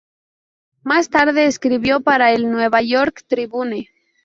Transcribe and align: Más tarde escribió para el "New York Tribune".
Más 0.81 1.11
tarde 1.11 1.45
escribió 1.45 1.99
para 2.01 2.31
el 2.33 2.49
"New 2.49 2.71
York 2.81 3.21
Tribune". 3.27 3.87